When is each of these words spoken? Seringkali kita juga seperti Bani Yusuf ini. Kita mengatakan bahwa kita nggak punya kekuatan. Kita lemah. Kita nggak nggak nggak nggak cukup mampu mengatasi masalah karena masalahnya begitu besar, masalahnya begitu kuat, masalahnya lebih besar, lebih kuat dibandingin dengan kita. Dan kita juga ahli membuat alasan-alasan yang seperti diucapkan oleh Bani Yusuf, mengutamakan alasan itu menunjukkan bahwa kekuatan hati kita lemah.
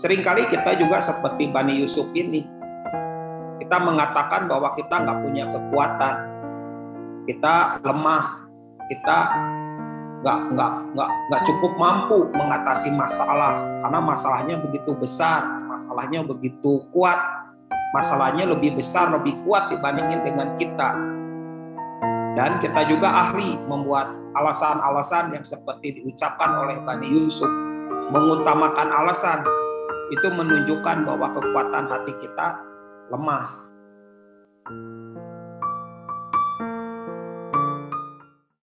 Seringkali 0.00 0.48
kita 0.48 0.80
juga 0.80 0.96
seperti 0.96 1.52
Bani 1.52 1.76
Yusuf 1.76 2.08
ini. 2.16 2.40
Kita 3.60 3.76
mengatakan 3.84 4.48
bahwa 4.48 4.72
kita 4.72 4.96
nggak 5.04 5.18
punya 5.20 5.44
kekuatan. 5.52 6.14
Kita 7.28 7.84
lemah. 7.84 8.48
Kita 8.88 9.16
nggak 10.24 10.38
nggak 10.56 10.72
nggak 10.96 11.10
nggak 11.28 11.42
cukup 11.44 11.72
mampu 11.76 12.28
mengatasi 12.32 12.92
masalah 12.92 13.60
karena 13.80 14.00
masalahnya 14.00 14.56
begitu 14.60 14.92
besar, 14.96 15.44
masalahnya 15.68 16.24
begitu 16.24 16.80
kuat, 16.96 17.20
masalahnya 17.92 18.48
lebih 18.48 18.80
besar, 18.80 19.12
lebih 19.12 19.36
kuat 19.44 19.68
dibandingin 19.68 20.24
dengan 20.24 20.48
kita. 20.56 20.96
Dan 22.40 22.56
kita 22.64 22.88
juga 22.88 23.28
ahli 23.28 23.52
membuat 23.68 24.08
alasan-alasan 24.32 25.36
yang 25.36 25.44
seperti 25.44 26.00
diucapkan 26.00 26.56
oleh 26.56 26.80
Bani 26.88 27.08
Yusuf, 27.08 27.52
mengutamakan 28.10 28.88
alasan 28.90 29.59
itu 30.10 30.26
menunjukkan 30.26 31.06
bahwa 31.06 31.30
kekuatan 31.38 31.86
hati 31.86 32.12
kita 32.18 32.58
lemah. 33.14 33.46